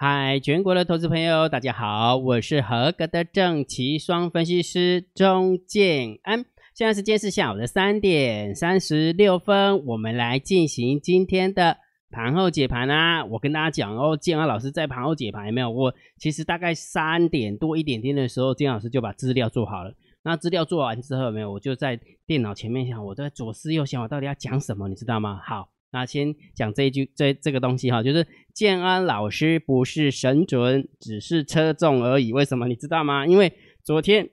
[0.00, 6.44] 嗨，全国的投资朋友，大家好，我是合格的正奇双分析师钟建安。
[6.72, 11.78] 现在时间是下午的三点三十六分，我们来进行今天的
[12.12, 13.24] 盘后解盘啊。
[13.24, 15.68] 我跟大家讲哦，建安老师在盘后解盘有没有？
[15.68, 19.92] 我其实大概三点多一点点的时候，建安老师就把资料做好了。
[20.22, 21.50] 那资料做完之后，有没有？
[21.50, 25.40] 我就在电脑前面想，我在左思右想，我到底要讲什么，你知道吗？
[25.44, 25.70] 好。
[25.90, 32.32] 那先讲这一句，这这个东西哈，就是建安老师不是神准，只是车重而已。
[32.32, 33.26] 为什么你知道吗？
[33.26, 33.52] 因为
[33.82, 34.28] 昨天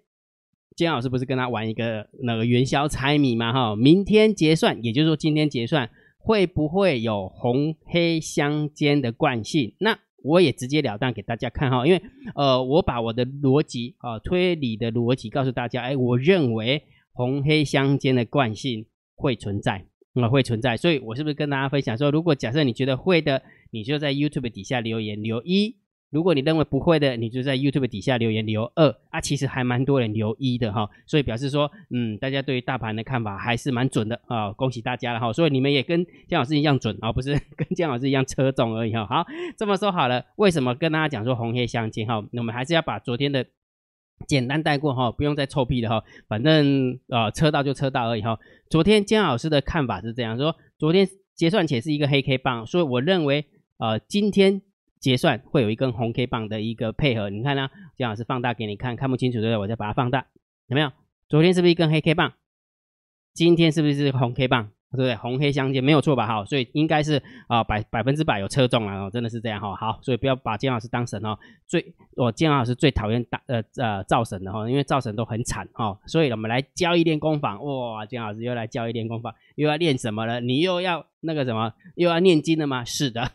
[0.75, 3.53] 建安老师不是跟他玩一个那个元宵猜谜吗？
[3.53, 9.75] 哈，明天结算，也就是说今天结算会不会有红黑相间的惯性？
[9.79, 12.01] 那我也直截了当给大家看哈，因为
[12.35, 19.85] 呃，我把我的逻辑啊推理的逻辑告诉大家，哎，我认为红黑相间的惯性会存在。
[20.17, 25.75] 那会存在，所以我是不是跟大家分享说，如果假设你觉得会的，你就在 YouTube 底下留言留一；
[26.09, 28.95] 如果你认为不会的，你就在 YouTube 底下留言留二。
[29.09, 35.33] 啊，其实还蛮多人留一的哈，所以表示说，嗯，大家对于大盘的看法还是蛮准的啊，恭喜大家了哈。
[35.33, 39.05] 所以你们也跟姜老师一样准而不是 跟姜老师一样车重而已哈。
[39.05, 39.25] 好，
[39.57, 42.23] 这么说好了，为什么跟大家讲说红黑相间哈？
[42.31, 43.45] 我们还是要把昨天的。
[44.27, 48.39] 简单带过哈，不用再臭屁了哈，反正呃车到就车到而已哈。
[48.69, 53.45] 昨天姜老师的看法是这样说，昨天结算且是一个黑 K 棒，所以我认为
[53.77, 54.61] 呃今天
[54.99, 57.29] 结算会有一根红 K 棒的一个配合。
[57.29, 59.57] 你看呢，姜老师放大给你看，看不清楚对不对？
[59.57, 60.27] 我再把它放大，
[60.67, 60.91] 有没有？
[61.27, 62.33] 昨天是不是一根黑 K 棒？
[63.33, 64.71] 今天是不是红 K 棒？
[64.91, 65.15] 对不对？
[65.15, 66.25] 红黑相间没有错吧？
[66.25, 69.75] 哈，所以应该是啊百百分之百有车中了哦，真的是这样哈。
[69.75, 71.37] 好，所以不要把金老师当神哦。
[71.67, 75.99] 最我金老师最讨厌大呃呃造神的哈，因为造神都很惨哈。
[76.07, 80.39] 所以我们来教一练功法，哇，金老师又来教一练功法，又要练什么了？
[80.39, 82.85] 你又要那个什么，又要念经了吗？
[82.85, 83.31] 是的。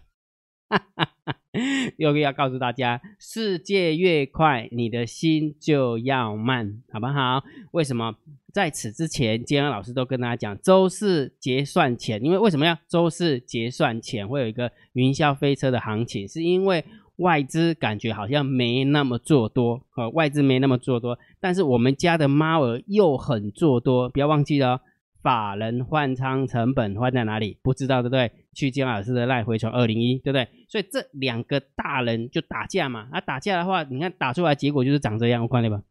[0.68, 1.08] 哈 哈
[1.98, 7.42] 又要告诉大家，世界越快，你的心就要慢，好不好？
[7.72, 8.14] 为什么？
[8.52, 16.26] 在此之前，建安老师都跟大家讲，周四结算前，因为为什么要周四结算前会有一个云霄飞车的行情？
[16.26, 16.84] 是因为
[17.16, 24.80] 外资感觉好像没那么做多，呃，外资没那么做多，但是我们家的猫儿又很做多，不要忘记了。
[25.22, 27.58] 法人换仓成本换在哪里？
[27.62, 28.30] 不知道对不对？
[28.54, 30.48] 去金老师的赖回传二零一，对不对？
[30.68, 33.08] 所以这两个大人就打架嘛。
[33.12, 35.82] 啊，打架的话，你看打出来结果就是长这样，我看了吧？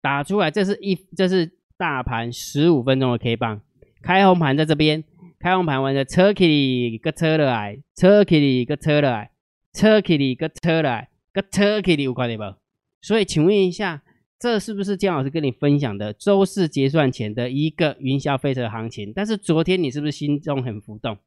[0.00, 3.60] 打出来，这是一，这是大盘十五分钟的 K 棒，
[4.02, 5.04] 开红盘在这边，
[5.38, 9.30] 开红盘完的车 K 个车来，车 K 个车来，
[9.72, 12.56] 车 K 个车来，个车 K 我看了吧？
[13.02, 14.02] 所以请问一下。
[14.38, 19.12] 这是不是姜老师跟你分享的周四结算前的一个云霄飞车行情？
[19.12, 21.18] 但是昨天你是不是心中很浮动？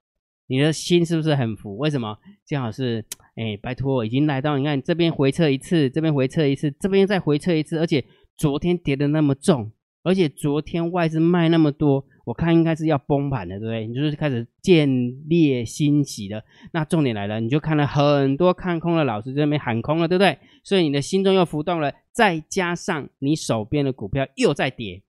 [0.48, 1.78] 你的心是不是很浮？
[1.78, 2.18] 为什么？
[2.46, 3.04] 姜老师，
[3.36, 8.04] 哎，拜托，已经来到你看这边回撤一次，这边回撤一次，这边再回撤一次，而且
[8.38, 9.72] 昨天跌的那么重，
[10.04, 12.06] 而且昨天外资卖那么多。
[12.24, 13.88] 我看应该是要崩盘的，对不对？
[13.88, 14.88] 你就是开始见
[15.28, 16.44] 猎欣喜的。
[16.72, 20.38] 那重点来了，你就看了很多看空的老师在那边喊空了，对不对？
[20.64, 25.02] 所以你的心中又浮动了，再加上你手边的股票又在跌，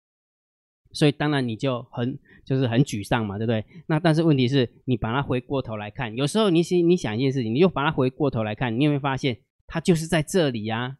[0.92, 3.64] 所以当然你就很就是很沮丧嘛，对不对？
[3.86, 10.98] 那但是问题是你把它回过头来看，有时候你想你想一件事情，你又把它回过头来看，你有没有发现它就是在这里呀？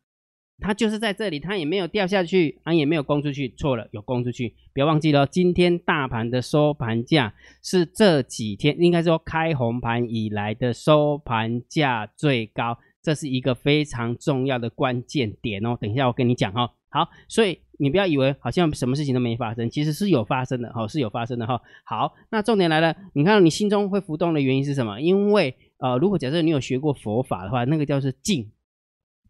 [0.59, 4.55] 它就是在这里，它也没有掉下去，啊，也没有攻出去，错了，有攻出去。
[4.73, 7.35] 不要忘记了，今天大盘的收盘价
[7.65, 15.77] 是这几天应该说开红盘以来的收盘价最高，这是一个非常重要的关键点哦。
[15.81, 16.73] 等一下我跟你讲哈。
[16.89, 21.61] 好，所以你不要以为好像什么事情都没发生，其实是有发生的哈，是有发生的哈。
[21.85, 25.01] 好，那重点来了，你看你心中会浮动的原因是什么？
[25.01, 28.51] 因为呃，如果假设你有学过佛法的话，那个叫做静。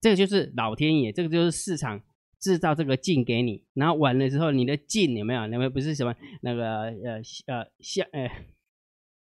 [0.00, 2.02] 这个就是老天爷，这个就是市场
[2.40, 5.42] 制造这个劲给你，然后完了之后，你的劲有没有？
[5.46, 8.28] 有没有不是什么那个呃呃像呃，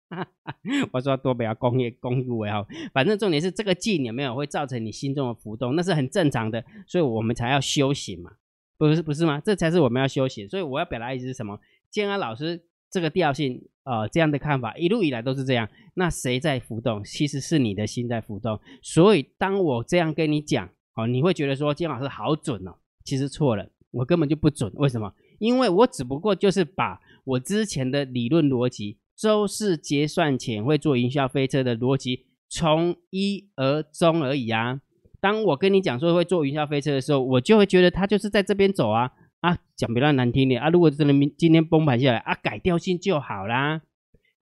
[0.91, 8.31] 我说多不要工业公务为好，反正重点是这个劲有没有会造成你心中的浮动，那是很正常的，所以我们才要修行嘛，
[8.77, 9.41] 不是不是吗？
[9.43, 11.59] 这才是我们要修行，所以我要表达意思是什么？
[11.91, 13.67] 建安老师这个调性。
[13.85, 15.67] 呃，这样的看法一路以来都是这样。
[15.95, 17.03] 那谁在浮动？
[17.03, 18.59] 其实是你的心在浮动。
[18.83, 22.75] 所以当我这样跟你讲，哦，你会觉得说金老师好准哦。
[23.03, 24.71] 其实错了，我根本就不准。
[24.75, 25.11] 为什么？
[25.39, 34.79] 因为我只不过就是把我之前的理论逻辑，周四结算前会做营销飞车的逻辑，从一而终而已啊。
[35.19, 39.11] 当我跟你讲说会做营销飞车的时候，我就会觉得它就是在这边走啊。
[39.41, 43.81] 啊，讲比较难听点啊，如果真的明今天崩盘下来啊，改掉性就好啦，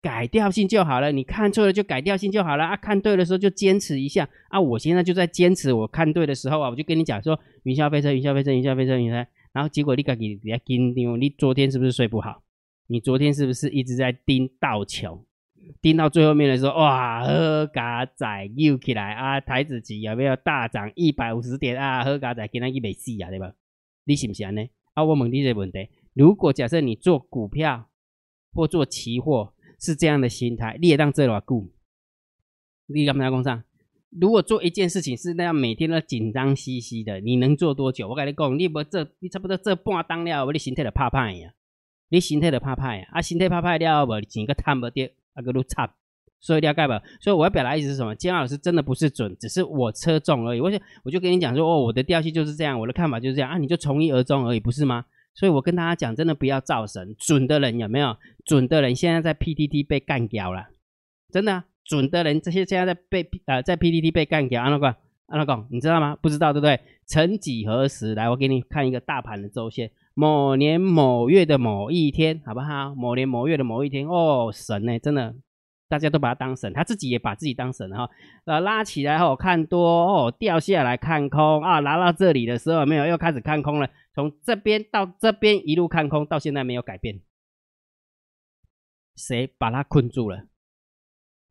[0.03, 1.11] 改掉性就好了。
[1.13, 4.61] 你看错了就改掉性就好了啊，看对的时候就坚持一下啊。
[4.61, 9.27] 我现在就在坚持，我看对的时候啊，我就跟你讲说云霄飞车，云霄飞车，云霄飞车，云霄。
[9.53, 12.43] 然后结果你赶紧比较紧张，你昨天是不是睡不好？
[12.89, 15.25] 你昨天是不是一直在盯道琼？
[15.83, 19.41] 盯到最后面的时候，哇，喝嘎仔又起来啊！
[19.41, 22.05] 台子期有没有大涨一百五十点啊？
[22.05, 23.53] 喝嘎仔今天一百四啊，对吧？
[24.05, 24.65] 你信不信呢？
[24.95, 27.89] 啊，我问你这个问题：如果假设你做股票
[28.55, 31.73] 或做期货是这样的心态，你也当这老股，
[32.87, 33.65] 你干嘛要工上？
[34.11, 38.09] 如果做一件事情是那样，每天都紧张兮兮的，你能做多久？
[38.09, 41.53] 我跟你讲，你不这，你差不多这半当了，我你心态就怕怕呀，
[42.09, 44.95] 你心态就怕怕呀，啊，心态怕怕了，无钱个赚不到。
[45.39, 45.87] 那个路差，
[46.41, 47.03] 所以了解吧？
[47.21, 48.15] 所以我要表达意思是什么？
[48.15, 50.61] 金老师真的不是准，只是我车中而已。
[50.63, 55.05] 我就我就跟你讲说，哦，我的调性就是这样，我的看法就是这样啊，你就从一而终而已，不是吗？
[55.35, 58.17] 所以我跟大家讲，真的不要造神，准的人有没有？
[58.47, 60.69] 准的人现在在 PTT 被干掉了，
[61.31, 64.63] 真的准的人这些现在在被呃在 PTT 被干掉。
[64.63, 64.89] 阿老公，
[65.27, 66.17] 阿老公，你知道吗？
[66.23, 66.81] 不知道对不对？
[67.05, 69.91] 曾几何时，来我给你看一个大盘的周线。
[70.19, 72.95] 某年某月的某一天，好不好？
[72.95, 74.99] 某年某月的某一天，哦，神呢？
[74.99, 75.37] 真的，
[75.89, 78.09] 大家都把他当神，他自己也把自己当神哈。
[78.47, 83.91] 呃，拉起来后看多，哦，掉下来看空啊，拿到这里的时候没有，又开始看空了。
[84.15, 87.21] 从这边到这边一路看空，到现在没有改变。
[89.17, 90.47] 谁把他困住了？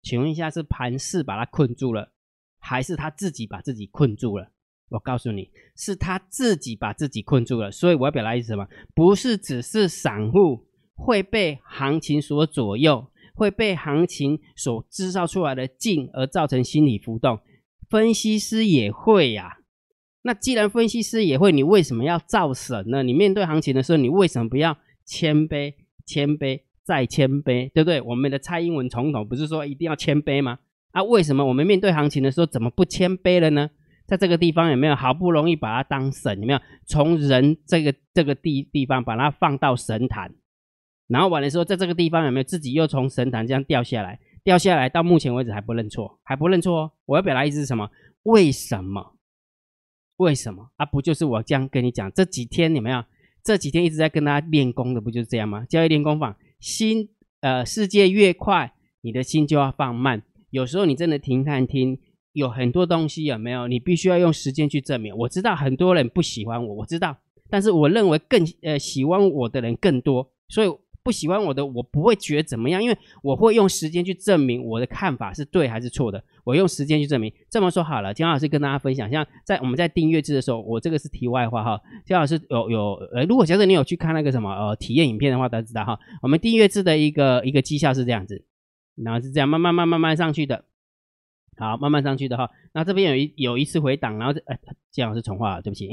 [0.01, 2.13] 请问一下，是盘势把他困住了，
[2.57, 4.49] 还是他自己把自己困住了？
[4.89, 7.71] 我告诉你，是他自己把自己困住了。
[7.71, 8.67] 所以我要表达意思什么？
[8.93, 17.39] 不是只是散户会被行情所左右，会被行情所制造出来的劲而造成心理浮动。
[17.89, 19.59] 分析师也会呀。
[20.23, 23.03] 那既然分析师也会，你为什么要造神呢？
[23.03, 25.73] 你面对行情的时候，你为什么不要谦卑、
[26.05, 28.01] 谦卑再谦卑，对不对？
[28.01, 30.59] 我们的蔡英文总统不是说一定要谦卑吗？
[30.91, 33.69] 啊，为什么我们面对行情的时候怎么不谦卑了呢？
[34.05, 36.39] 在这个地方有没有好不容易把它当神？
[36.39, 40.33] 有没有从人这个这个地地方把它放到神坛？
[41.07, 44.19] 然后完了时候，在这个地方有没有自己又从神坛这样掉下来？
[44.43, 46.91] 掉下来到目前为止还不认错，还不认错哦！
[47.05, 47.89] 我要表达意思是什么？
[48.23, 49.15] 为什么？
[50.17, 50.69] 为什么？
[50.77, 52.11] 啊，不就是我这样跟你讲？
[52.11, 53.03] 这几天有没有？
[53.43, 55.65] 这几天一直在跟大家练功的，不就是这样吗？
[55.67, 57.09] 交易练功坊，心
[57.41, 60.23] 呃，世界越快，你的心就要放慢。
[60.51, 61.99] 有时候你真的停看听。
[62.35, 63.65] 有很多东西有没有？
[63.69, 65.15] 你必须要用时间去证明。
[65.15, 67.15] 我知道很多人不喜欢我，我知道，
[67.49, 70.69] 但是我认为更呃喜欢我的人更多，所以
[71.01, 76.21] 不喜欢我的我不会觉得怎么样，因为我会用时间去证明我的看法是对还是错的。
[76.43, 77.31] 我用时间去证明。
[77.49, 81.81] 这么说好了，姜老师跟大家分享，像在我们在订阅制的时候，我这个是题外话哈。
[82.05, 88.43] 姜老师有有呃，如果假设你有去看那个什么呃体验影片的话，大家知道哈，我们订阅制的一个一个绩效是这样子，
[88.95, 90.65] 然后是这样慢慢慢慢慢上去的。
[91.57, 92.49] 好，慢慢上去的哈。
[92.73, 94.57] 那这边有一有一次回档，然后呃，
[94.91, 95.89] 姜老师重画，对不起，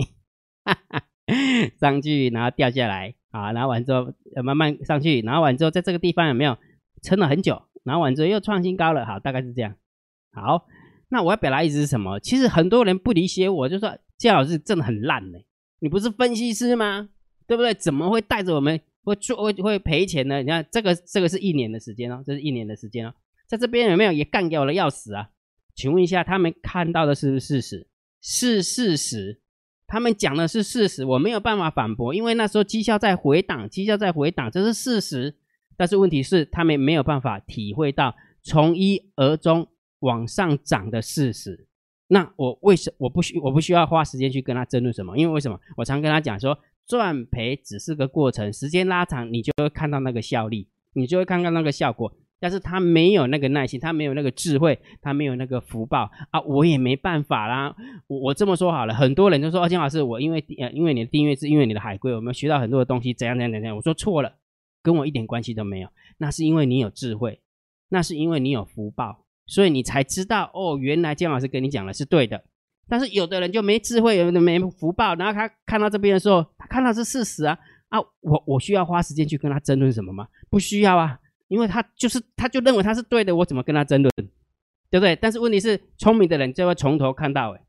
[1.81, 6.57] 上去然后掉下来，啊，拿完之后呃慢慢上去，拿完之后在这个地方有没有
[7.03, 7.63] 撑了很久？
[7.85, 9.75] 拿完之后又创新高了，好，大概是这样。
[10.33, 10.67] 好，
[11.09, 12.19] 那我要表达意思是什么？
[12.21, 15.39] 其实很多人不理解我，就说姜老师真的很烂呢。
[15.81, 17.09] 你不是分析师吗？
[17.47, 17.75] 对不对？
[17.75, 20.43] 怎么会带着我们会做会会赔钱呢？
[20.43, 23.13] 你看这个这个是一年的时间哦，这是一年的时间哦，
[23.47, 25.29] 在这边有没有也干掉了要死啊？
[25.75, 27.87] 请问一下，他们看到的是不是事实？
[28.21, 29.41] 是事实，
[29.87, 35.37] 他们讲的是事实，我没有办法反驳，因为那时候绩效在回档，绩效在回档，这是事实。
[35.77, 39.67] 但是问题是，他们没有办法体会到从一而终
[40.01, 41.67] 往上涨的事实。
[42.09, 45.17] 那我为什我不需我不需要花时间去跟他争论什么？
[45.17, 45.59] 因为为什么？
[45.77, 52.15] 我常跟他讲说，赚赔只是个过程，时间拉长，你就会看到那个效力，你就会看到那个效果。
[52.43, 56.41] 但是他没有那个耐心，他没有那个智慧，他没有那个福报啊！
[56.41, 57.73] 我也没办法啦。
[58.09, 64.35] 我我这么说好了，很多人都说：“哦，金老师，我因为呃，因为你的订阅是因为你的海归，我们学到很多的东西，怎样怎样怎样。”我说错了，
[64.83, 65.89] 跟我一点关系都没有。
[66.19, 67.41] 那是因为你有智慧，
[67.91, 72.43] 那是因为你有福报，所以你才知道哦，原来姜老师跟你讲的是对的。
[72.89, 77.57] 但是有的人就没智慧，有的没福报，然后他看到这边的时候，他看到是事实啊
[77.91, 78.01] 啊！
[78.21, 80.27] 我我需要花时间去跟他争论什么吗？
[80.51, 81.21] 不需要啊。
[81.53, 84.11] 因为他就是，他就认为他是对的，我怎么跟他争论，
[84.91, 85.15] 对不对？
[85.15, 87.61] 但是问题是，聪明的人就会从头看到尾。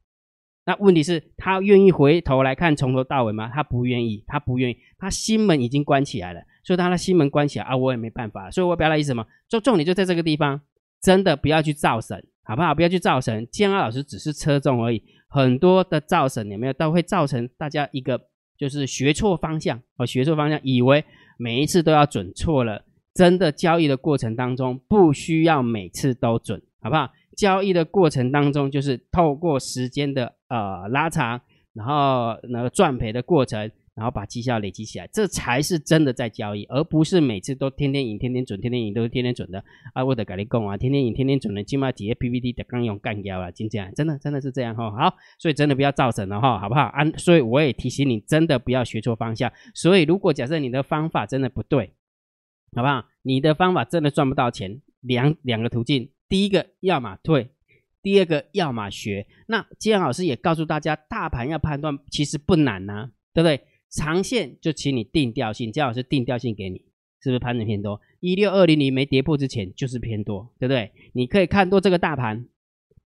[0.65, 3.51] 那问题是，他愿意回头来看从头到尾吗？
[3.53, 6.39] 他不愿意，他不愿意，他心门已经关起来了。
[6.63, 8.49] 所以他的心门关起来啊，我也没办法。
[8.49, 9.27] 所以我表达意思什么？
[9.49, 10.61] 就重点就在这个地方，
[11.01, 12.73] 真的不要去造神，好不好？
[12.73, 13.45] 不要去造神。
[13.51, 21.03] 建安老师只是车重而已，很多的造神有没有都会造成大家一个就是学错方向哦，学错方向，以为
[21.37, 22.85] 每一次都要准错了。
[23.13, 27.09] 真的交易的过程当中，不需要每次都准，好不好？
[27.35, 31.41] 交易的过程当中，就是透过时间的呃拉长，
[31.73, 33.71] 然后那个赚赔的过程。
[33.95, 40.03] 然后把绩效累积起来，这才是真的在交易，而不是每次都天天赢、天天准、天天赢都是天天准的啊！
[40.03, 44.89] 我的改你讲啊，天天赢、天天准的，起码几个 PPT 的刚用干掉了，就这样，真的真的是这样哈。
[44.89, 46.81] 好，所以真的不要造神了哈，好不好？
[46.81, 49.53] 啊，所以我也提醒你，真的不要学错方向。
[49.75, 51.93] 所以如果假设你的方法真的不对，
[52.75, 53.05] 好不好？
[53.21, 57.49] 你的方法真的赚不到钱，两两个途径，第一个要么退，
[58.01, 59.27] 第二个要么学。
[59.47, 63.61] 那金老师也告诉大家，大盘要判断其实不难呐，对不对？
[63.89, 66.79] 长线就请你定调性，姜老师定调性给你，
[67.21, 68.01] 是不是盘整偏多？
[68.19, 70.91] 一六二零零没跌破之前就是偏多，对不对？
[71.13, 72.47] 你可以看多这个大盘，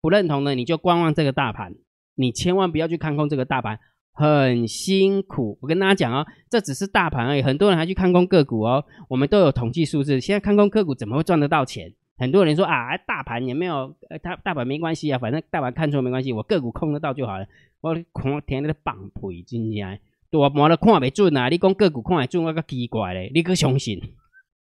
[0.01, 1.75] 不认同的你就观望这个大盘，
[2.15, 3.79] 你千万不要去看空这个大盘，
[4.13, 5.57] 很辛苦。
[5.61, 8.83] 我跟大家讲哦，这只是大盘而已，很多人还去看空个股哦。
[9.07, 11.93] 我们都有统计数字，现在看空个股怎么会赚得到钱？
[12.17, 17.47] 很多人说啊，大盘也没有，呃，大大盘没关系啊，反正大盘看错没关系，我个股空得到就好了。
[17.81, 19.99] 我空天那个棒腿进来。
[20.29, 21.49] 大盘都看袂准啊！
[21.49, 23.99] 你讲个股看会准，我个奇怪嘞，你可相信？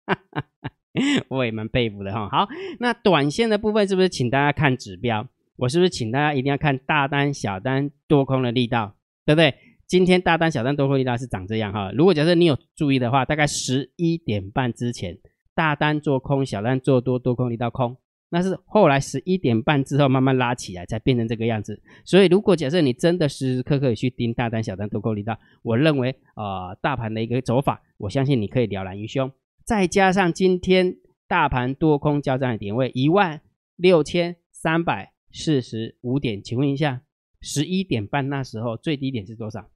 [1.28, 2.30] 我也蛮佩服的哈。
[2.30, 2.48] 好，
[2.80, 5.28] 那短线的部分是不是请大家看指标？
[5.58, 8.94] 我是不是请大家一定要看大单、小单、多空的力道，
[9.30, 9.54] 对不对？
[9.86, 11.92] 今天大单、小单、多空力道是长这样哈。
[11.92, 15.20] 如果假设你有注意的话，大概十一点半之前，
[15.54, 17.96] 大单做空，小单做多，多空力道空。
[18.32, 21.80] 那是后来十一点半之后慢慢拉起来，才变成这个样子。
[22.06, 29.32] 所以，如果假设你真的时时刻刻去盯大单、小单、多空力道，我认为啊，大盘的一个走法，我相信你可以了然于胸。
[29.64, 30.96] 再加上今天
[31.28, 33.42] 大盘多空交战的点位一万
[33.76, 37.02] 六千三百四十五点，请问一下，
[37.42, 39.70] 十一点半那时候最低点是多少？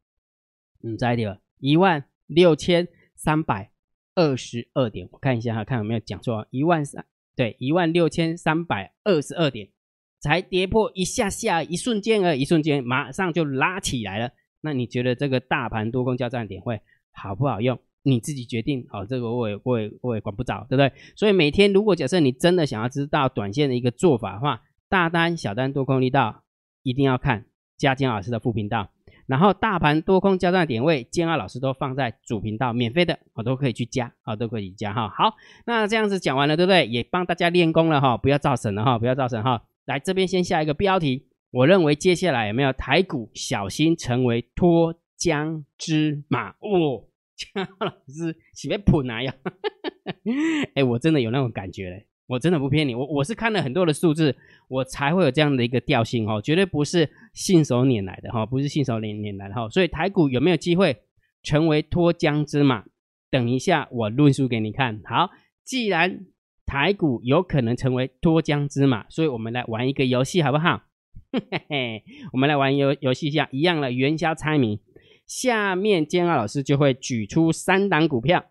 [0.84, 3.72] 嗯，在的，一万六千三百
[4.15, 5.08] 二十二点。
[5.12, 7.05] 我看一下哈，看有没有讲错，一万三。
[7.36, 9.70] 对，一万六千三百二十二点，
[10.20, 14.32] 才跌破一下下，一瞬间而一瞬间，马上就拉起来了。
[14.62, 16.79] 那你觉得这个大盘多空交战点会
[17.12, 17.79] 好不好用？
[18.03, 18.86] 你自己决定。
[18.89, 20.91] 好，这个我也我也我也管不着，对不对？
[21.15, 26.43] 所以每天如果假设你真的想要知道短线的一个做法的话，大单、小单、多空力道
[26.84, 28.89] 一定要看嘉金老师的副频道。
[29.25, 35.08] 然后大盘多空交战点位，建二老师都放在主频道，免费的，我都可以去加，啊，都可以加哈。
[35.08, 36.86] 好，那这样子讲完了，对不对？
[36.88, 39.63] 也帮大家练功了哈，不要造神了哈，不要造神哈。
[39.86, 46.50] 来这边先下一个标题，我认为接下来有没有台股小心成为脱缰之马？
[46.60, 49.34] 哦， 建二老师喜欢捧哪呀？
[50.75, 52.08] 哎，我真的有那种感觉嘞。
[52.34, 54.36] 我真的不骗你，我我是看了很多的数字，
[54.68, 59.70] 我才会有这样的一个调性哦，绝对不是信手拈来的哈，不是信手拈拈来的哈。
[59.70, 60.98] 所以台股有没有机会
[61.44, 62.86] 成为脱缰之马？
[63.30, 65.02] 等一下我论述给你看。
[65.06, 65.30] 好，
[65.63, 66.25] 既然
[66.66, 70.84] 台股有可能成为脱缰之马，所以我们来玩一个游戏好不好？
[71.32, 74.80] 嘿嘿嘿，我们来玩游游戏一下，一样的元宵猜谜。
[75.28, 78.46] 下面煎熬老师就会举出三档股票，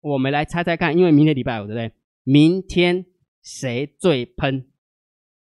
[0.00, 1.92] 我们来猜猜看，因为明天礼拜五对不对？
[2.24, 3.06] 明天
[3.42, 4.68] 谁最喷？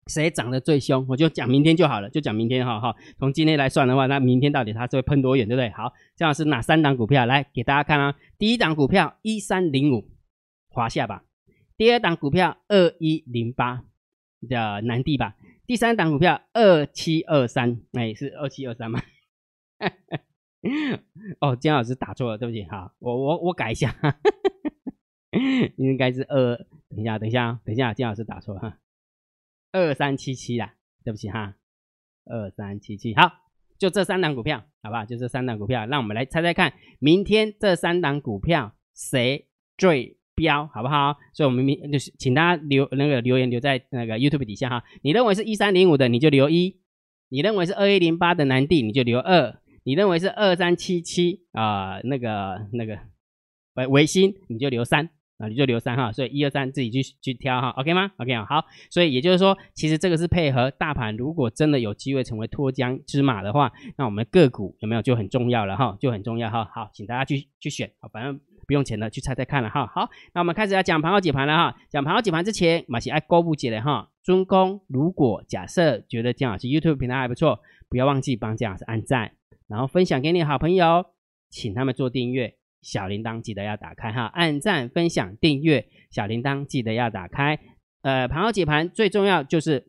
[0.07, 1.03] 谁涨得最凶？
[1.09, 2.95] 我就讲明天就好了，就讲明天哈哈。
[3.17, 5.71] 从今天来算的话，那明天到底它会喷多远，对不对？
[5.71, 7.25] 好，姜老师哪三档股票？
[7.25, 8.15] 来给大家看啊。
[8.37, 10.11] 第一档股票一三零五，
[10.69, 11.23] 华夏吧。
[11.75, 13.83] 第二档股票二一零八
[14.47, 15.35] 的南地吧。
[15.65, 19.01] 第三档股票二七二三，哎，是二七二三吗？
[21.41, 22.63] 哦，姜老师打错了，对不起。
[22.69, 23.95] 好，我我我改一下。
[25.77, 26.55] 应该是二，
[26.89, 28.77] 等一下，等一下，等一下，金老师打错哈，
[29.71, 31.55] 二三七七啦，对不起哈，
[32.25, 33.31] 二三七七，好，
[33.77, 35.03] 就这三档股票，好不好？
[35.05, 41.17] 就这三档股票，让我们来猜猜看，明天这三档股票谁最标，好不好？
[41.33, 46.79] 所以我们明就是请大家留那个留言留在那个 YouTube 底下哈，你认为是一三零五的你就留一，
[47.29, 52.99] 你认为是二一零八的南地你就留二，你认为是二三七七啊那个那个
[53.73, 55.09] 维维新你就留三。
[55.37, 66.69] 啊，你就留三哈，所以一二三自己去去挑哈，OK 吗？OK 啊，好，所以也就是说，其实这个是配合大盘，如果真的有机会成为脱缰之马的话，那我们个股有没有就很重要了哈，就很重要哈。
[66.73, 69.85] 好，请大家去去选，好，反正不用钱的，去猜猜看了哈。
[69.87, 71.75] 好，那我们开始要讲盘后解盘了哈。
[71.89, 74.09] 讲盘后解盘之前，马上爱购物节的哈。
[74.23, 79.33] 尊公，如果假设觉得姜老师 YouTube 平台还不错，不要忘记帮姜老师按赞，
[79.67, 81.05] 然后分享给你好朋友，
[81.49, 82.55] 请他们做订阅。
[82.85, 87.59] 小铃铛记得要打开哈，按赞、分享、订阅，小铃铛记得要打开。
[88.03, 89.87] 呃，盘后解盘最重要就是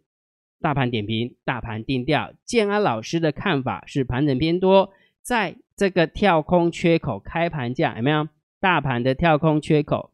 [0.62, 2.32] 大盘点评、大盘定调。
[2.46, 8.28] 建安老师的看法是盘整偏多，在这个跳空缺口开盘价有没有？
[8.60, 10.12] 大盘的跳空缺口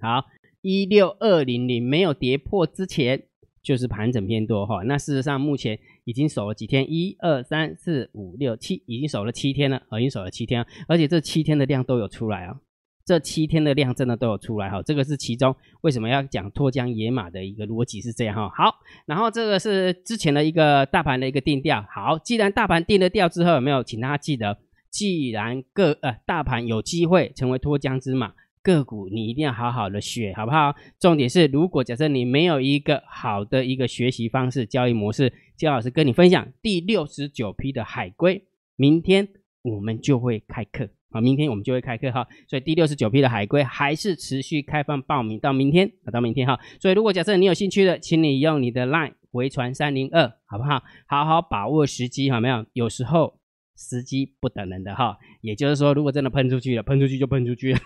[0.00, 0.24] 好，
[0.62, 3.28] 一六二零零没有跌破之前，
[3.64, 4.82] 就是盘整偏多哈。
[4.84, 12.60] 那事实上目前已经守了几天，一二三四五六七，已经守了七天了，已经守了七天，而且这七天的量都有出来啊。
[13.06, 18.50] 这七天的量真的都有出来哈，这个是其中为什么要讲脱缰野马的一个逻辑是这样哈。
[18.56, 21.84] 好，然后这个是之前的一个大盘的一个定调。
[21.94, 24.56] 好，既然大盘定了调之后，有没有请大家记得，
[24.90, 28.32] 既然个呃大盘有机会成为脱缰之马，
[28.64, 30.74] 个股你一定要好好的学，好不好？
[30.98, 38.42] 重点是，如果假设你没有一个好的一个学习方式、交易模式，姜老师跟你分享第六十九批的海龟，
[38.76, 39.28] 明天
[39.60, 40.88] 我们就会开课。
[41.10, 46.58] 好，明天我们就会开课哈，所以第六十九批的海龟还是持续开放报名到明天啊，到明天哈。
[46.80, 50.82] 所以如果假设你有兴趣的，请你用你的 LINE 回传三零二，好不好？
[51.06, 52.64] 好好把握时机，好没有？
[52.72, 53.38] 有时候
[53.76, 57.76] 时机不等人的哈，也就是说，如果真的喷出去了，喷出去就喷出去，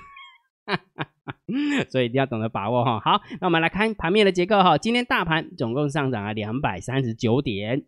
[1.90, 3.00] 所以一定要懂得把握哈。
[3.00, 7.84] 好，那我们来看盘面的结构哈，今天大盘总共上涨了两百三十九点，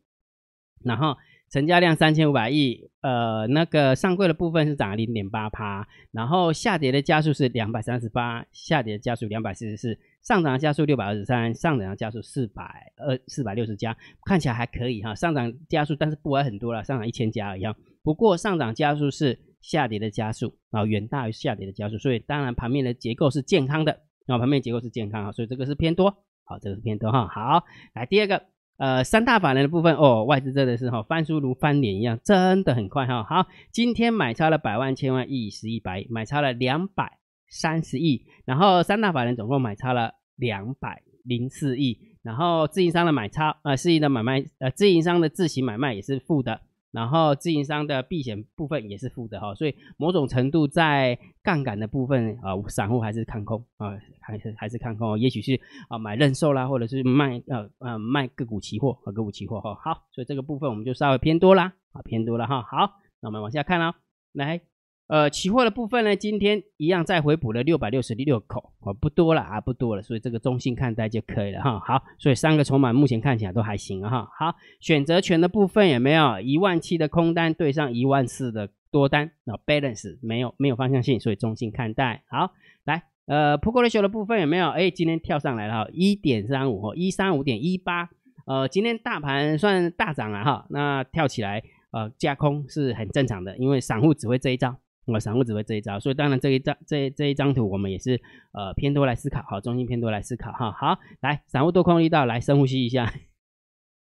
[0.85, 1.17] 然后。
[1.53, 17.75] 成交量三千五百亿，呃，那个上柜的部分是涨了零点八趴，然后下跌的加速是两百三十八，下跌的加速两百四十四，上涨的加速六百二十三，上涨的加速四百二四百六十加，看起来还可以哈，上涨加速，但是不会很多了，上涨一千加一样。
[18.05, 26.11] 不过上涨加速是下跌的加速啊，远大于下跌的加速，所以当然盘面的结构是健康的，啊，盘面结构是健康啊，所以这个是偏多，
[26.45, 27.29] 好，这个是偏多哈。
[27.29, 27.65] 好，
[27.95, 28.43] 来第二个。
[28.77, 33.23] 呃，三大法人的部分哦，外资真的是哈翻书如翻脸一样，真的很快哈。
[33.25, 37.19] 好，今天买超了百万、千万、亿、十亿、百亿，买超了两百
[37.51, 46.63] 三十亿，然后三大法人总共买超了两百零四亿，然后自营商的买超，呃，自营的买卖，呃，自营商的自行买卖也是负的。
[46.93, 59.75] 然后自营商的避险部分也是负的哈，所以某种程度在杠杆的部分啊，散户还是看空啊，还是还是看空，也许是啊买认售啦，或者是卖呃呃卖个股期货和个股期货哈。
[59.75, 62.63] 好，所以这个部分我们就稍微偏多啦啊，偏多了哈。
[62.63, 63.95] 好，那我们往下看啦，
[64.33, 64.70] 来。
[65.11, 71.81] 呃，期货的部分呢，今天一样再回补了六百六十六口，哦，不多了啊，不多了，所以这个中性看待就可以了哈。
[71.81, 74.31] 好，所以三个筹码目前看起来都还行哈。
[74.39, 82.23] 好，选择权的部分有没有一万七的空单对上一万四的多单，那 balance 没有没有方向性，所以中性看待。
[82.29, 82.53] 好，
[82.85, 84.69] 来，呃，put ratio 的部分有没有？
[84.69, 88.09] 哎，今天跳上来了哈，一点三五哦，一三五点一八，
[88.47, 94.77] 呃，今天大盘算大涨了哈，那跳起来呃加空是很正常的，因为散户只会这一招。
[95.11, 98.21] 我散户只会这一招，所以当然这一张这这一张图我们也是
[98.53, 100.73] 呃偏多来思考，好，中心偏多来思考哈。
[100.73, 103.13] 好，来散户多空一道，来深呼吸一下。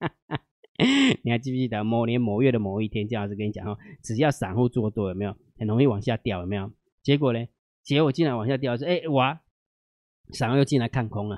[1.23, 6.41] 你还记不记得某年某月的某一天，姜老师跟你讲哦，只要散户做多，有没有很容易往下掉？
[6.41, 6.73] 有没有？
[7.03, 7.47] 结果呢？
[7.83, 9.41] 结果竟然往下掉，是哎哇，
[10.31, 11.37] 散户又进来看空了。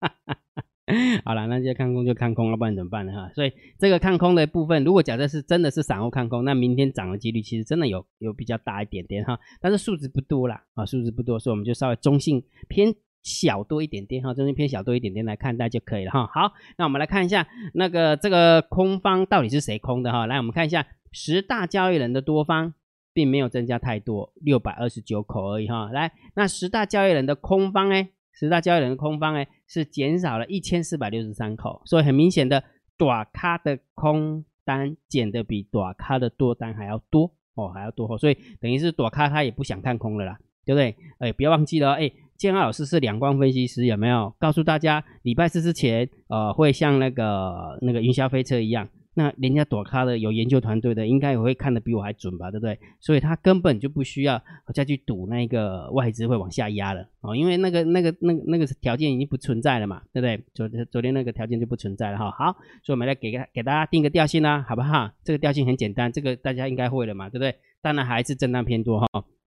[0.00, 0.64] 哈哈哈
[1.24, 3.12] 好了，那就看空就看空了，不然怎么办呢？
[3.12, 12.92] 哈，所以这个看空的部分，如果假设是真的是散户看空，那明天涨的几率其实真的有有比较大一点点哈，但是数值不多啦，啊，数值不多，所以我们就稍微中性偏
[13.22, 16.28] 小多一点点哈，中性偏小多一点点来看待就可以了哈。
[16.34, 20.26] 好，那我们来看一下那个这个空方到底是谁空的哈？
[20.26, 22.74] 来，我们看一下十大交易人的多方
[23.14, 25.92] 并没有增加太多，六百二十九口而已哈。
[25.92, 28.08] 来，那十大交易人的空方哎。
[28.34, 32.62] 十大交易人的空方哎，是减少了一千四百六十三口，所以很明显的，
[32.98, 40.94] 短咖的空单减的比短咖的多单还要多哦，还要多哦，所以等于是短咖他也不想看空了啦，对不对？
[41.20, 48.86] 哎，不要忘记了，哎，建安老师是两光分析师，有没有告诉大家礼拜四之前，呃，会像那个那个云霄飞车一样？
[49.14, 52.78] 那人家躲咖的有研究团队的，应该也会看得比我还准吧，对不对？
[52.98, 60.42] 所以他根本就不需要再去赌那个外资会往下压了哦，因为那个那个那个那个条件已经不存在了嘛，对不对？
[60.54, 62.30] 昨天昨天那个条件就不存在了哈。
[62.30, 65.10] 好，所以我们来给个给大家定个调性啦，好不好？
[65.22, 67.54] 这个调性很简单，这个大家应该会了嘛，对不对？
[67.82, 69.06] 当然还是震荡偏多哈，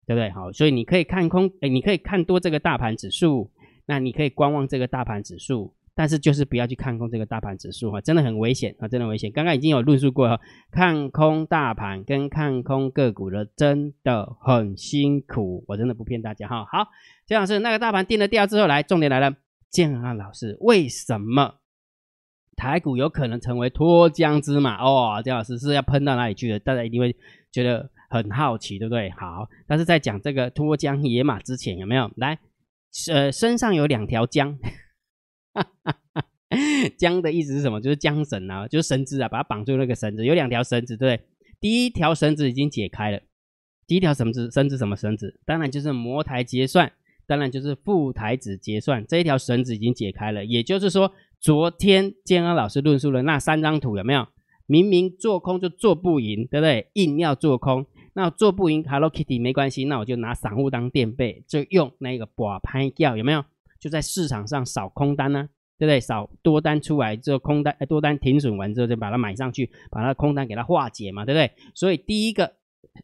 [0.06, 0.30] 对不对？
[0.30, 3.50] 好，所以你可以看空，哎，你可以看多这个大盘指数，
[3.84, 5.74] 那你可以观望这个大盘指数。
[5.94, 9.30] 但是就是不要去看空这个大盘指数哈，真的很危险啊，真的危险。
[9.30, 16.64] 刚刚已经有论述过哈，看空大盘跟看空个股的真的很辛苦，我真的不骗大家哈。
[16.64, 16.88] 好，
[17.26, 19.34] 姜老师，那个大盘定了调之后，来重点来了，
[19.70, 21.56] 建安老师，为什么
[22.56, 24.82] 台股有可能成为脱缰之马？
[24.82, 26.58] 哦，姜老师是要喷到哪里去的？
[26.58, 27.14] 大家一定会
[27.50, 29.10] 觉得很好奇，对不对？
[29.10, 32.38] 好，但是在讲这个脱缰野马之前，有没有来？
[33.10, 34.56] 呃，身上有两条缰。
[35.54, 36.24] 哈哈哈，
[36.98, 37.80] 缰的意思是什么？
[37.80, 41.26] 就是缰绳啊，就是绳子啊，把它绑住那个绳子，有两条绳子，对不对？
[41.60, 43.20] 第一条绳子已经解开了，
[43.86, 45.40] 第一条绳子，绳子什么绳子？
[45.44, 46.92] 当然就是摩台结算
[47.26, 50.44] 当然就是副台子结算这一条绳子已经解开了。
[50.44, 54.26] 也就是说，昨天建安老师论述了那三张图有没有？
[54.66, 56.88] 明明做空就做不赢，对不对？
[56.94, 63.44] 硬要做空，那做不赢 Hello Kitty 没关系，那我就拿散户当垫背，就用那个把拍掉，有没有？
[63.82, 65.98] 就在市场上扫空单呢，对不对？
[65.98, 71.50] 扫多单出来之后，空单多单停损完之后，就把它买上去，把它空单给它化解嘛，对不对？
[71.74, 72.54] 所以第一个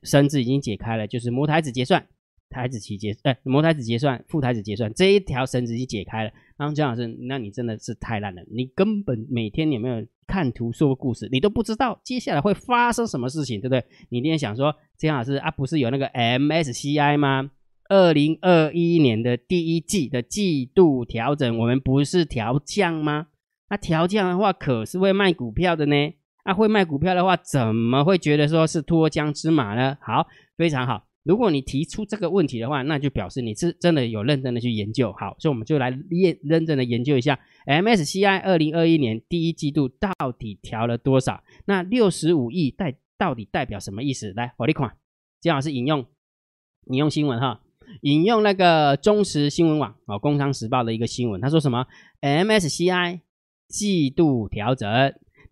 [0.05, 2.07] 绳子已经解开了，就是摩台子结算。
[2.51, 6.31] 台子期结，哎，模台子结算，副台子结算，这一条绳子已经解开了。
[6.57, 13.85] 然后姜老师，那你真的是太烂了，你根本每天有没有看图说故事，你都不知道接下来会发生什么事情，对不对？
[14.09, 17.51] 你一定想说，姜老师啊，不是有那个 MSCI 吗？
[17.89, 23.29] 二零二一年的第一季的季度调整，我们不是调降吗？
[23.71, 25.95] 那调降的话，可是会卖股票的呢。
[26.45, 29.99] 那会卖股票的话，怎么会觉得说是脱缰之马呢？
[30.01, 31.07] 好，非常好。
[31.25, 35.13] 如果你提出这个问题的话，那就表示你是真的有认真的去研究。
[35.13, 41.43] 好，所以我们就来认认真的研究一下 MSCI 二零二一年第一季度到底调了多少？
[41.67, 44.33] 那六十五亿代到底代表什么意思？
[44.35, 44.97] 来，我你看，
[45.43, 46.07] 姜老师引用
[46.87, 47.61] 引用新闻哈，
[48.03, 51.87] 引用那个中时新闻网哦，工商时报的一个新闻，他说什么
[52.21, 53.21] ？MSCI
[53.69, 54.89] 季度调整，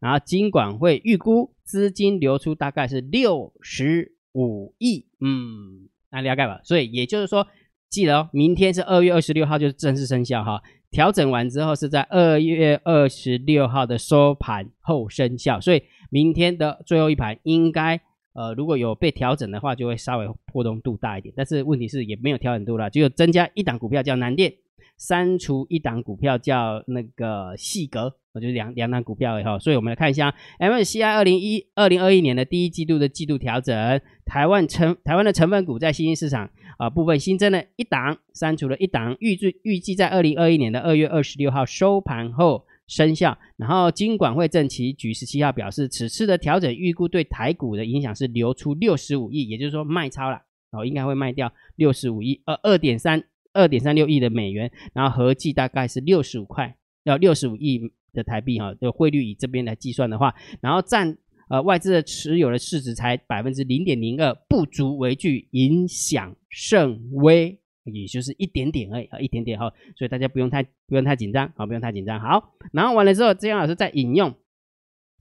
[0.01, 4.17] 然后金管会预估资金流出大概是六十。
[4.39, 6.61] 五亿，嗯，那了解吧？
[6.63, 7.47] 所以也就是说，
[7.89, 10.63] 记得哦，明天是二月二十六号，就是正式生效哈。
[10.91, 17.99] 调整完之后是在二月二十六号的收盘后生效，所以明天的最后一盘应该，
[18.37, 21.33] 呃，如果有被调整的话，就会稍微波动度大一点。
[21.37, 24.53] 但是问题是也没有调整度了，只有增加一档股票叫南电。
[24.99, 43.37] 删除一档股票叫那个细格，我就两两档股票以后，所以我们来看一下 MSCI 二零一二零二一年的第一季度的季度调整，台湾成台湾的成分股在新兴市场啊部分新增了一档，删除了一档，预计预计在二零二一年的二月二十六号收盘后生效。
[43.57, 53.25] 然后金管会正期局十七号表示，此次的调整预估对台股的影响是流出六十五亿，也就是说卖超了哦，应该会卖掉六十五亿，呃二点三。
[53.59, 61.17] 二点三六亿的美元，然后合计大概是六十五块，要六十五亿的台币哈，就汇率以这边来计算的话，然后占
[61.49, 67.59] 呃外资的持有的市值才百分之零点零二，不足为惧，影响甚微，
[67.93, 72.21] 也就是一点点而已啊，一点点哈，所以大家不用太不用太紧张啊，不用太紧张。
[72.21, 74.35] 好，然后完了之后，这样老师再引用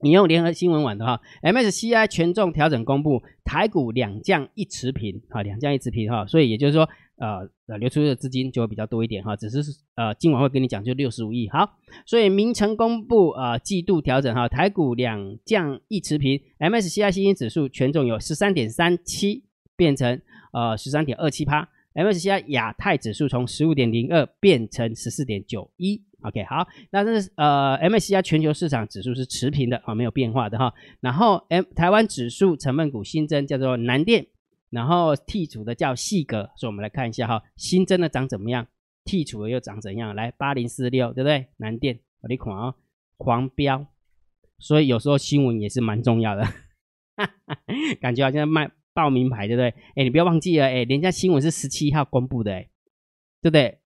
[0.01, 6.87] 引用联合新闻网的哈，MSCI 权重调整公布，台股两降一持平啊，两降一持平哈，所以也就是说。
[7.17, 9.61] 呃呃，流出的资金就会比较多一点哈，只是
[9.95, 11.47] 呃，今晚会跟你讲，就六十五亿。
[11.47, 19.45] 好，所以明成公布呃季度调整哈，台股两降一持平，MSCI 新兴指数权重有十三点三七
[19.77, 20.19] 变成
[20.51, 26.03] 呃十三点二七趴，MSCI 亚太指数从十五点零二变成十四点九一。
[26.21, 30.71] OK，好，那这是呃 MSCI 全球市场指数是持平的啊，没有变化的哈。
[30.99, 34.27] 然后 M 台湾指数成分股新增叫做南电。
[34.71, 38.67] 然后剔除的叫细格，所以我们来看一下哈，新增的长怎么样？
[39.05, 40.13] 剔除的又长怎样？
[40.13, 41.47] 来八零四六，对不对？
[41.57, 42.75] 南电，我你看啊，
[43.15, 43.85] 狂飙，
[44.59, 46.45] 所以有时候新闻也是蛮重要的，
[48.01, 49.69] 感觉好像卖报名牌，对不对？
[49.95, 52.69] 哎，你不要忘记了，哎，人家新闻是十七号公布的，哎，
[53.43, 53.77] 对不对？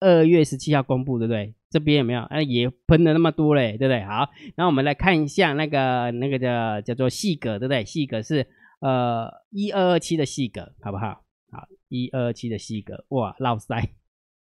[0.00, 1.54] 二月十七号公布，对不对？
[1.68, 2.22] 这边有没有？
[2.22, 4.02] 哎，也喷了那么多嘞，对不对？
[4.04, 7.84] 好，那我们来看一下那个那个叫叫做细格，对不对？
[7.84, 8.46] 细格是。
[8.78, 11.24] 呃，一二二七的细格，好不好？
[11.50, 13.74] 好，一二二七的细格，哇，老塞，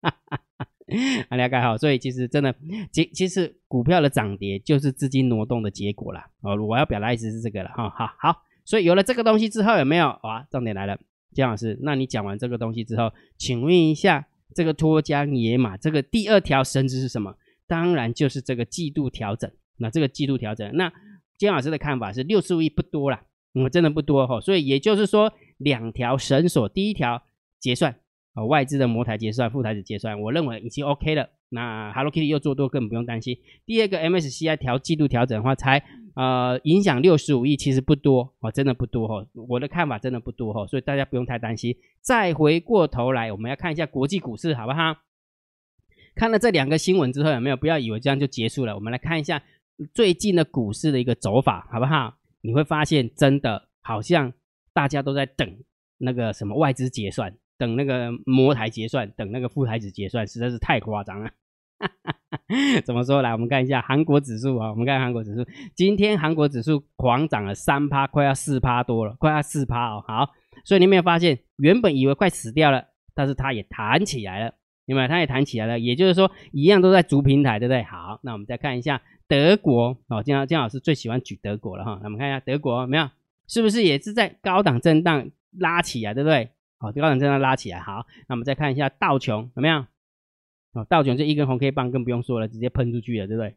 [0.02, 1.78] 哈哈哈，了解好。
[1.78, 2.54] 所以其实真的，
[2.92, 6.28] 其其实股票的涨跌就是资金挪动的结果啦。
[6.42, 7.88] 哦，我要表达意思是这个了哈。
[7.92, 10.08] 好，好，所以有了这个东西之后，有没有？
[10.24, 11.00] 哇，重点来了，
[11.34, 17.36] 姜老师，那你讲完这个东西之后，请问一下，这个脱缰野马，这个第二条绳子是什么？
[17.68, 19.50] 当然就是这个季度调整。
[19.78, 20.92] 那这个季度调整，那
[21.38, 23.22] 姜老师的看法是六十五亿不多了。
[23.54, 27.24] 嗯，真的不多哈，所以也就是说，两条绳索，第一条
[27.60, 27.96] 结算
[28.34, 31.30] 啊，外资的模台结算，副台子结算，我认为已经 OK 了。
[31.50, 33.38] 那 Hello Kitty 又做多，更不用担心。
[33.66, 35.84] 第二个 MSCI 调季度调整的话，才
[36.16, 39.26] 呃影响六十五亿，其实不多哦，真的不多哈。
[39.48, 41.76] 我的看法真的不多哈，所以大家不用太担心。
[42.02, 44.98] 再回过头来，我们要看一下国际股市，好不好？
[46.16, 48.74] 看了这两个新闻之后，有没有不要以为这样就结束了？
[48.74, 49.44] 我们来看一下
[49.94, 52.16] 最近的股市的一个走法，好不好？
[52.40, 54.32] 你会发现，真的好像
[54.72, 55.58] 大家都在等
[55.98, 61.30] 那个什么外资结算，等那个模台结算，等那个副台子结算，实在是太夸张了。
[61.80, 61.90] 哈
[62.86, 63.22] 怎么说？
[63.22, 70.04] 来，我们看一下韩国指数啊，我们看韩国指数，今天韩国指数狂涨了三趴，快要四趴多了，快要四趴哦。
[70.08, 70.32] 好，
[70.64, 74.54] 所以你有没有发现，原本以为快死掉了，但是它也弹起来了，
[74.86, 75.08] 明白？
[75.08, 77.84] 它也弹起来了，也就是说一样都在逐平台，对不对？
[77.84, 83.10] 好，那我们再看一下德国哦，金老金老师最喜欢举德国了哈，那我们看一下德国没有，
[83.48, 86.50] 是不是也是在高档震荡拉起来，对不对？
[86.78, 89.86] 好，高档震荡拉起来，好，那我们再看一下道琼有没有？
[90.76, 93.56] 哦，道琼这一根红 K 棒更不用说了，直接喷出去了，对不对？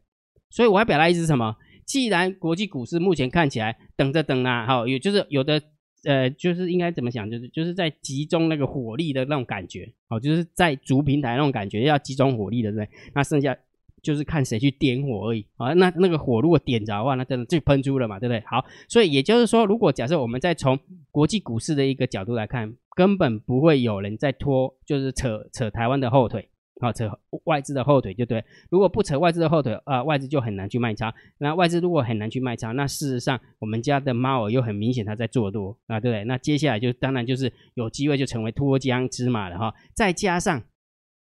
[0.49, 1.55] 所以我要表达意思是什么？
[1.85, 5.61] 既然国际股市目前看起来等着等啊，好，也就是有的，
[6.05, 12.97] 呃，就是应该怎么想，就是就是在集中那个火力的那种感觉，好，就是在主平台那种感觉，要集中火力的，对不对？
[13.13, 13.57] 那剩下
[14.01, 18.41] 就是看谁去点火而已，啊，那那个火如果点着的话，那真的就喷出了嘛，对不对？
[18.47, 20.79] 好，所以也就是说，如果假设我们再从
[21.11, 26.49] 国际股市的一个角度来看，根本不会有人在拖，就是扯扯台湾的后腿。
[26.79, 27.09] 好，扯
[27.43, 28.43] 外资的后腿就对。
[28.69, 31.13] 如果不扯外资的后腿，啊，外资就很难去卖差。
[31.37, 36.23] 那外资如果很难去卖差，那事实上我们家的猫儿又很明显它在做多啊，对不对？
[36.23, 39.75] 那接下来就当然就是有机会就成为脱缰之马了哈。
[39.93, 40.63] 再加上，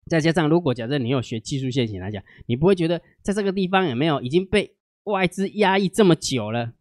[0.07, 6.73] 再加上，如果假设你有学技术线型来讲，你不会觉得在这个地方有没有已经被外资压抑这么久了？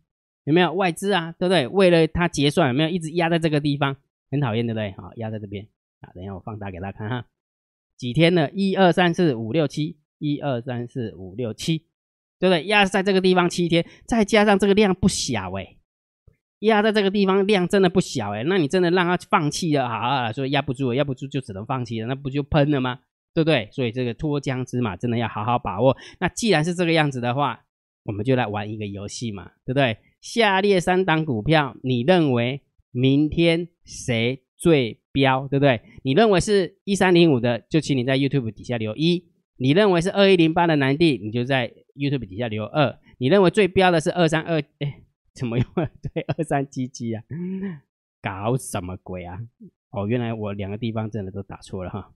[0.44, 1.32] 有没有外资啊？
[1.40, 1.66] 对不对？
[1.68, 3.96] 为了它结算，有没有一直压在这个地方？
[4.32, 4.92] 很讨厌，对不对？
[4.98, 5.66] 好，压在这边
[6.02, 6.12] 啊。
[6.14, 7.26] 等一下我放大给大家看哈。
[8.00, 8.50] 几天了？
[8.52, 11.80] 一二三四五六七，一二三四五六七，
[12.40, 12.66] 对不对？
[12.66, 15.76] 压在这个地方七天，再加上这个量不小哎，
[16.60, 20.32] 压在这个地方量真的不小哎，那你真的让它放弃了啊？
[20.32, 23.02] 所以压不住，压不住就只能放弃了，那不就喷了吗？
[23.34, 23.68] 对不对？
[23.74, 25.98] 所以这个脱缰之马真的要好好把握。
[26.20, 27.66] 那既然是这个样子的话，
[28.04, 29.98] 我们就来玩一个游戏嘛，对不对？
[30.22, 35.00] 下列三档股票，你认为明天谁最？
[35.12, 35.82] 标对不对？
[36.04, 39.24] 你认为是一三零五的，就请你在 YouTube 底下留一；
[39.58, 45.02] 你认为是二一零八的南地，你就在 YouTube 底下留二；你认为最标的是二三二，哎，
[45.34, 45.68] 怎么用
[46.14, 47.24] 对二三七七啊？
[48.22, 49.40] 搞什么鬼啊？
[49.90, 52.14] 哦，原来我两个地方真的都打错了哈。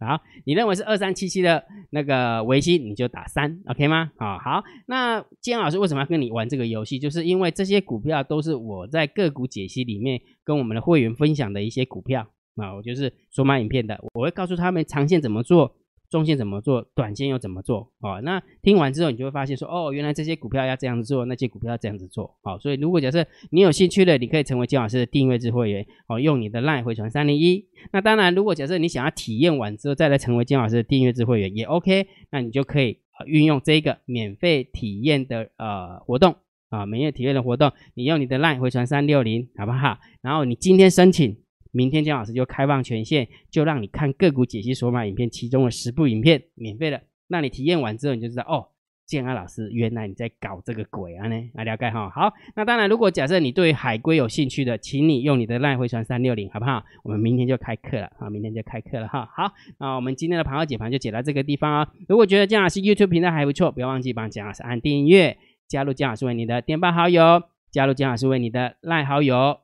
[0.00, 4.10] 好，你认为是二三七七的那个维新，你就打三，OK 吗？
[4.16, 6.98] 啊，好，那金老师为什么要跟你玩这个游戏？
[6.98, 12.26] 就是因为这些股票都是我在个股解析里面跟我们的会员分享的一些股票
[12.56, 15.74] 啊，我就是说卖影片的，我会告诉他们长线怎么做。
[16.14, 17.90] 中线怎么做，短线又怎么做？
[17.98, 22.36] 哦，那听完之后，你就会发现说，哦，原来这些股票要这样子做，那些股票要这样子做。
[22.40, 27.66] 好，所以如果假设你有兴趣的，你可以成为金老师的订阅制会员，哦，用你的 LINE 回传三零一。
[27.90, 36.36] 那当然，如果假设你想要体验完之后再来成为金老师的订阅制会员也 OK，那你就可以运用这个免费体验的呃活动
[36.68, 39.98] 啊，免费体验的活动，你用你的 LINE 回传三六零，好不好？
[40.22, 41.43] 然后你今天申请。
[41.74, 47.02] 明天姜老师就开放权限，就让你看个股解析索马影片，其中的十部影片免费的。
[47.26, 48.68] 那你体验完之后，你就知道哦，
[49.06, 51.50] 建安老师原来你在搞这个鬼啊呢？
[51.54, 52.08] 来了解哈。
[52.10, 56.84] 好，那当然，如果假设你对海龟有兴趣的，请你用你的赖回传三六零，好不好？
[57.02, 59.28] 我们明天就开课了啊，明天就开课了哈。
[59.34, 61.88] 好，那我们今天的盘后解盘就解到这个地方啊。
[62.08, 69.63] 如果觉得姜老师 YouTube 频道还不错，不要忘记帮姜老师按订阅，加入姜老师为你的电报好友，加入姜老师为你的赖好友。